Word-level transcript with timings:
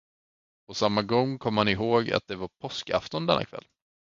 På 0.67 0.73
samma 0.73 1.01
gång 1.01 1.39
kom 1.39 1.57
han 1.57 1.67
ihåg, 1.67 2.11
att 2.11 2.27
det 2.27 2.35
var 2.35 2.47
påskafton 2.59 3.25
denna 3.25 3.45
kväll. 3.45 3.65